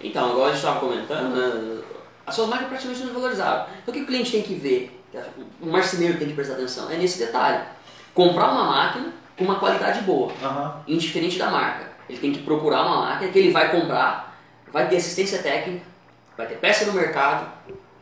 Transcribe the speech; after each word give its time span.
Então, 0.00 0.30
agora 0.30 0.46
a 0.46 0.48
gente 0.48 0.58
estava 0.58 0.80
comentando, 0.80 1.34
né, 1.34 1.82
as 2.26 2.34
suas 2.34 2.48
máquinas 2.48 2.70
praticamente 2.70 3.04
não 3.04 3.14
valorizaram. 3.14 3.66
Então 3.82 3.92
o 3.92 3.96
que 3.96 4.02
o 4.02 4.06
cliente 4.06 4.30
tem 4.32 4.42
que 4.42 4.54
ver, 4.54 5.04
o 5.60 5.66
marceneiro 5.66 6.18
tem 6.18 6.28
que 6.28 6.34
prestar 6.34 6.54
atenção, 6.54 6.90
é 6.90 6.96
nesse 6.96 7.18
detalhe. 7.18 7.64
Comprar 8.14 8.52
uma 8.52 8.64
máquina 8.64 9.12
com 9.36 9.44
uma 9.44 9.58
qualidade 9.58 10.02
boa, 10.02 10.32
Aham. 10.42 10.82
indiferente 10.86 11.38
da 11.38 11.50
marca. 11.50 11.90
Ele 12.08 12.18
tem 12.18 12.32
que 12.32 12.42
procurar 12.42 12.86
uma 12.86 13.06
máquina 13.06 13.30
que 13.30 13.38
ele 13.38 13.50
vai 13.50 13.70
comprar, 13.70 14.38
vai 14.72 14.88
ter 14.88 14.96
assistência 14.96 15.40
técnica, 15.40 15.84
vai 16.36 16.46
ter 16.46 16.56
peça 16.56 16.86
no 16.86 16.92
mercado, 16.92 17.50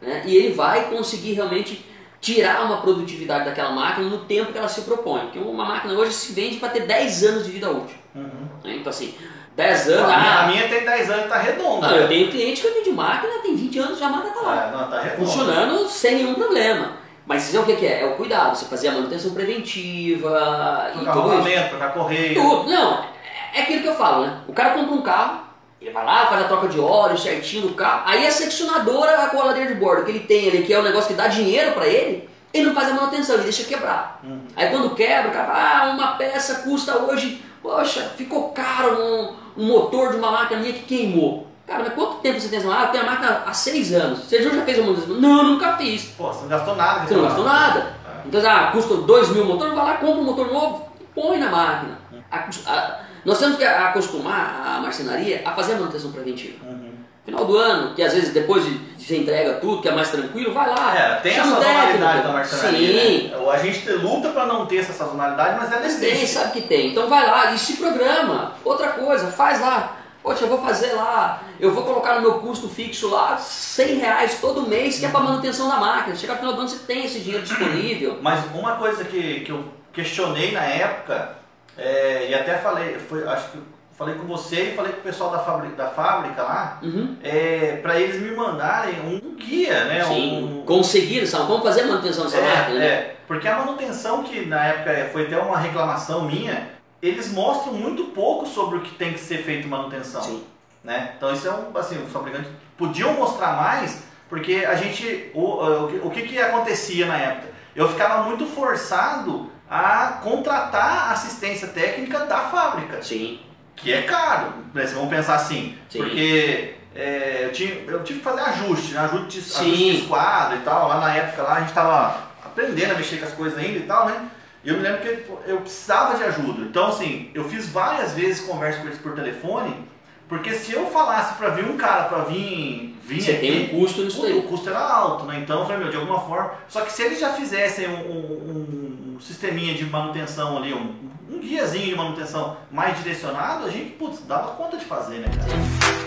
né, 0.00 0.22
e 0.26 0.36
ele 0.36 0.54
vai 0.54 0.90
conseguir 0.90 1.34
realmente 1.34 1.84
tirar 2.20 2.64
uma 2.64 2.78
produtividade 2.78 3.44
daquela 3.44 3.70
máquina 3.70 4.08
no 4.08 4.18
tempo 4.18 4.52
que 4.52 4.58
ela 4.58 4.68
se 4.68 4.82
propõe. 4.82 5.20
Porque 5.22 5.38
uma 5.38 5.64
máquina 5.64 5.94
hoje 5.94 6.12
se 6.12 6.32
vende 6.32 6.56
para 6.56 6.70
ter 6.70 6.86
10 6.86 7.24
anos 7.24 7.44
de 7.44 7.50
vida 7.50 7.70
útil. 7.70 7.96
Uhum. 8.14 8.48
né? 8.64 8.76
Então 8.76 8.90
assim, 8.90 9.14
10 9.54 9.88
anos... 9.88 10.02
a, 10.02 10.06
minha, 10.06 10.18
ah, 10.18 10.44
a 10.44 10.46
minha 10.48 10.68
tem 10.68 10.84
10 10.84 11.10
anos 11.10 11.26
e 11.26 11.28
tá 11.28 11.38
redonda. 11.38 11.88
não, 11.88 11.96
eu 11.96 12.08
tenho 12.08 12.30
cliente 12.30 12.60
que 12.60 12.66
eu 12.66 12.74
vendi 12.74 12.90
máquina, 12.90 13.32
tem 13.42 13.56
20 13.56 13.78
anos 13.78 13.98
já 13.98 14.06
a 14.06 14.10
máquina 14.10 14.34
tá 14.34 14.40
lá. 14.40 14.52
Ah, 14.52 14.76
não, 14.76 14.90
tá 14.90 15.00
redonda. 15.00 15.24
Funcionando 15.24 15.88
sem 15.88 16.16
nenhum 16.16 16.34
problema. 16.34 17.06
Mas 17.26 17.42
você 17.42 17.56
sabe 17.56 17.72
o 17.72 17.76
que 17.76 17.84
é? 17.84 18.02
É 18.02 18.06
o 18.06 18.14
cuidado, 18.14 18.56
você 18.56 18.66
fazer 18.66 18.88
a 18.88 18.92
manutenção 18.92 19.34
preventiva 19.34 20.90
Trocar 20.92 21.10
isso. 21.10 21.20
rolamento, 21.20 21.68
trocar 21.70 21.92
correio. 21.92 22.34
Tudo. 22.34 22.70
Não, 22.70 23.04
é 23.52 23.62
aquilo 23.62 23.82
que 23.82 23.88
eu 23.88 23.94
falo, 23.94 24.26
né? 24.26 24.40
O 24.46 24.52
cara 24.52 24.70
compra 24.74 24.94
um 24.94 25.02
carro, 25.02 25.40
ele 25.80 25.90
vai 25.90 26.04
lá, 26.04 26.26
faz 26.26 26.42
a 26.42 26.48
troca 26.48 26.68
de 26.68 26.80
óleo 26.80 27.18
certinho 27.18 27.68
do 27.68 27.74
carro, 27.74 28.02
aí 28.06 28.26
a 28.26 28.30
seccionadora, 28.30 29.22
a 29.22 29.28
coladeira 29.28 29.72
de 29.72 29.78
bordo 29.78 30.04
que 30.04 30.10
ele 30.10 30.20
tem 30.20 30.48
ali, 30.48 30.62
que 30.62 30.72
é 30.72 30.78
o 30.78 30.82
negócio 30.82 31.08
que 31.08 31.14
dá 31.14 31.28
dinheiro 31.28 31.72
pra 31.72 31.86
ele, 31.86 32.28
ele 32.52 32.66
não 32.66 32.74
faz 32.74 32.90
a 32.90 32.94
manutenção, 32.94 33.34
ele 33.34 33.44
deixa 33.44 33.64
quebrar. 33.64 34.20
Uhum. 34.24 34.40
Aí 34.56 34.70
quando 34.70 34.94
quebra, 34.94 35.30
o 35.30 35.32
cara 35.32 35.46
fala, 35.46 35.58
ah, 35.58 35.90
uma 35.92 36.12
peça 36.16 36.62
custa 36.62 36.96
hoje, 36.98 37.42
poxa, 37.62 38.12
ficou 38.16 38.50
caro 38.50 39.02
um, 39.02 39.62
um 39.62 39.66
motor 39.66 40.10
de 40.10 40.16
uma 40.16 40.30
máquina 40.30 40.60
minha 40.60 40.72
que 40.72 40.84
queimou. 40.84 41.46
Cara, 41.66 41.82
mas 41.82 41.94
quanto 41.94 42.18
tempo 42.18 42.40
você 42.40 42.48
tem 42.48 42.58
essa 42.58 42.68
máquina? 42.68 42.84
Ah, 42.84 42.88
eu 42.88 42.92
tenho 42.92 43.04
a 43.04 43.10
máquina 43.10 43.42
há 43.44 43.52
seis 43.52 43.92
anos. 43.92 44.20
Você 44.20 44.40
já 44.40 44.50
fez 44.62 44.78
a 44.78 44.82
manutenção? 44.82 45.16
Não, 45.16 45.42
nunca 45.42 45.76
fiz. 45.76 46.04
Pô, 46.16 46.28
você 46.32 46.42
não 46.42 46.48
gastou 46.48 46.76
nada. 46.76 47.06
Você 47.06 47.14
não 47.14 47.22
gastou 47.22 47.44
nada. 47.44 47.80
É. 47.80 48.28
Então, 48.28 48.40
ah, 48.48 48.70
custa 48.70 48.94
2 48.94 49.30
mil 49.30 49.42
o 49.42 49.46
motor, 49.46 49.74
vai 49.74 49.84
lá, 49.84 49.94
compra 49.94 50.20
um 50.20 50.24
motor 50.24 50.52
novo 50.52 50.88
e 51.00 51.04
põe 51.20 51.38
na 51.38 51.50
máquina. 51.50 51.98
Acos- 52.36 52.66
a- 52.66 53.00
nós 53.24 53.38
temos 53.38 53.56
que 53.56 53.64
acostumar 53.64 54.62
a 54.64 54.80
marcenaria 54.80 55.42
a 55.44 55.52
fazer 55.52 55.72
a 55.74 55.76
manutenção 55.76 56.12
preventiva. 56.12 56.64
Uhum. 56.64 56.92
Final 57.24 57.44
do 57.44 57.56
ano, 57.56 57.94
que 57.94 58.02
às 58.02 58.12
vezes 58.14 58.32
depois 58.32 58.64
de 58.64 58.78
de 58.96 59.04
você 59.04 59.18
entrega 59.18 59.54
tudo, 59.54 59.82
que 59.82 59.88
é 59.88 59.92
mais 59.92 60.10
tranquilo, 60.10 60.52
vai 60.52 60.68
lá. 60.68 60.96
É, 60.96 61.14
tem 61.20 61.34
técnico. 61.34 61.56
sazonalidade 61.60 62.22
da 62.22 62.32
marcenaria, 62.32 63.02
Sim, 63.02 63.28
né? 63.28 63.50
A 63.52 63.58
gente 63.58 63.88
luta 63.92 64.30
pra 64.30 64.46
não 64.46 64.66
ter 64.66 64.78
essa 64.78 64.92
sazonalidade, 64.92 65.56
mas 65.60 65.70
ela 65.70 65.80
mas 65.82 65.94
tem, 65.96 66.10
existe. 66.12 66.34
sabe 66.34 66.52
que 66.52 66.62
tem. 66.62 66.88
Então 66.90 67.08
vai 67.08 67.24
lá 67.26 67.52
e 67.52 67.58
se 67.58 67.74
programa. 67.76 68.52
Outra 68.64 68.88
coisa, 68.88 69.28
faz 69.28 69.60
lá. 69.60 69.96
Poxa, 70.22 70.42
eu 70.44 70.48
vou 70.48 70.60
fazer 70.60 70.92
lá, 70.94 71.40
eu 71.60 71.72
vou 71.72 71.84
colocar 71.84 72.16
no 72.16 72.20
meu 72.22 72.34
custo 72.40 72.68
fixo 72.68 73.08
lá 73.08 73.38
100 73.38 73.98
reais 73.98 74.38
todo 74.40 74.66
mês, 74.68 74.98
que 74.98 75.06
é 75.06 75.08
para 75.08 75.20
manutenção 75.20 75.68
da 75.68 75.76
máquina. 75.76 76.16
Chegar 76.16 76.32
no 76.34 76.38
final 76.40 76.54
do 76.54 76.60
ano 76.62 76.68
você 76.68 76.78
tem 76.84 77.04
esse 77.04 77.20
dinheiro 77.20 77.44
disponível. 77.44 78.18
Mas 78.20 78.40
uma 78.52 78.74
coisa 78.74 79.04
que, 79.04 79.40
que 79.40 79.52
eu 79.52 79.64
questionei 79.92 80.50
na 80.50 80.62
época, 80.64 81.36
é, 81.76 82.28
e 82.30 82.34
até 82.34 82.58
falei, 82.58 82.98
foi, 82.98 83.26
acho 83.26 83.50
que 83.50 83.58
falei 83.96 84.14
com 84.16 84.26
você 84.26 84.70
e 84.72 84.76
falei 84.76 84.92
com 84.92 85.00
o 85.00 85.02
pessoal 85.02 85.30
da 85.30 85.38
fábrica, 85.38 85.74
da 85.76 85.88
fábrica 85.88 86.42
lá, 86.42 86.78
Uhum. 86.82 87.16
é, 87.22 87.78
para 87.82 87.98
eles 87.98 88.20
me 88.20 88.30
mandarem 88.36 88.94
um 89.00 89.34
guia, 89.36 89.84
né? 89.86 90.04
Sim, 90.04 90.60
Um, 90.60 90.64
conseguiram, 90.66 91.26
sabe? 91.26 91.46
Vamos 91.46 91.62
fazer 91.62 91.82
a 91.82 91.86
manutenção 91.86 92.24
dessa 92.24 92.40
máquina, 92.40 92.76
é, 92.76 92.78
né? 92.78 92.86
é, 92.86 93.16
porque 93.26 93.48
a 93.48 93.56
manutenção 93.56 94.22
que 94.22 94.44
na 94.46 94.66
época 94.66 95.08
foi 95.12 95.26
até 95.26 95.38
uma 95.38 95.58
reclamação 95.58 96.22
minha, 96.26 96.68
eles 97.02 97.32
mostram 97.32 97.72
muito 97.72 98.04
pouco 98.06 98.46
sobre 98.46 98.78
o 98.78 98.80
que 98.82 98.94
tem 98.94 99.12
que 99.12 99.20
ser 99.20 99.38
feito 99.38 99.66
manutenção. 99.68 100.22
Sim. 100.22 100.44
né? 100.84 101.12
Então 101.16 101.32
isso 101.32 101.46
é 101.48 101.50
um, 101.52 101.76
assim, 101.78 102.02
os 102.04 102.12
fabricantes 102.12 102.50
podiam 102.76 103.14
mostrar 103.14 103.56
mais, 103.56 104.02
porque 104.28 104.64
a 104.68 104.74
gente, 104.74 105.30
o, 105.34 105.40
o, 105.40 106.06
o 106.08 106.10
que 106.10 106.22
que 106.22 106.38
acontecia 106.38 107.06
na 107.06 107.16
época? 107.16 107.48
Eu 107.74 107.88
ficava 107.88 108.22
muito 108.24 108.44
forçado 108.46 109.50
a 109.68 110.18
contratar 110.22 111.12
assistência 111.12 111.68
técnica 111.68 112.20
da 112.20 112.38
fábrica, 112.40 113.02
Sim. 113.02 113.40
que 113.74 113.92
é 113.92 114.02
caro, 114.02 114.52
né? 114.72 114.82
Vocês 114.82 114.92
vão 114.92 115.08
pensar 115.08 115.34
assim, 115.34 115.76
Sim. 115.88 115.98
porque 115.98 116.74
é, 116.94 117.44
eu, 117.44 117.52
tinha, 117.52 117.74
eu 117.86 118.02
tive 118.04 118.20
que 118.20 118.24
fazer 118.24 118.40
ajuste, 118.40 118.94
né? 118.94 119.00
ajuste, 119.00 119.42
Sim. 119.42 119.64
ajuste 119.64 119.76
de 119.76 119.98
esquadro 119.98 120.56
e 120.58 120.60
tal, 120.60 120.88
lá 120.88 121.00
na 121.00 121.14
época 121.14 121.42
lá 121.42 121.54
a 121.54 121.60
gente 121.60 121.68
estava 121.68 122.26
aprendendo 122.44 122.92
a 122.92 122.94
mexer 122.94 123.18
com 123.18 123.26
as 123.26 123.32
coisas 123.32 123.58
ainda 123.58 123.78
e 123.78 123.82
tal, 123.82 124.06
né? 124.06 124.30
E 124.64 124.68
eu 124.68 124.76
me 124.76 124.82
lembro 124.82 125.00
que 125.00 125.26
eu 125.46 125.60
precisava 125.60 126.16
de 126.16 126.24
ajuda. 126.24 126.62
Então, 126.62 126.88
assim, 126.88 127.30
eu 127.32 127.48
fiz 127.48 127.68
várias 127.68 128.14
vezes 128.14 128.44
conversa 128.44 128.80
com 128.80 128.88
eles 128.88 128.98
por 128.98 129.14
telefone, 129.14 129.86
porque 130.28 130.54
se 130.54 130.72
eu 130.72 130.86
falasse 130.86 131.34
para 131.34 131.50
vir 131.50 131.64
um 131.64 131.76
cara 131.76 132.04
para 132.04 132.24
vir, 132.24 132.96
vir 133.04 133.20
Você 133.20 133.30
aqui, 133.32 133.40
tem 133.40 133.64
um 133.64 133.80
custo 133.80 134.02
nisso 134.02 134.16
Puta, 134.16 134.28
aí. 134.28 134.38
o 134.38 134.42
custo 134.42 134.68
era 134.68 134.80
alto, 134.80 135.24
né? 135.24 135.38
Então, 135.40 135.60
eu 135.60 135.66
falei, 135.66 135.82
meu, 135.82 135.90
de 135.90 135.96
alguma 135.96 136.20
forma. 136.20 136.52
Só 136.68 136.80
que 136.80 136.92
se 136.92 137.02
eles 137.02 137.20
já 137.20 137.32
fizessem 137.32 137.88
um, 137.88 138.00
um, 138.00 139.14
um 139.16 139.20
sisteminha 139.20 139.74
de 139.74 139.84
manutenção 139.84 140.56
ali, 140.56 140.74
um, 140.74 140.94
um 141.30 141.38
guiazinho 141.38 141.86
de 141.86 141.94
manutenção 141.94 142.56
mais 142.70 142.96
direcionado, 142.98 143.66
a 143.66 143.70
gente, 143.70 143.90
putz, 143.90 144.20
dava 144.26 144.52
conta 144.52 144.76
de 144.76 144.84
fazer, 144.84 145.18
né, 145.18 145.28
cara? 145.28 146.05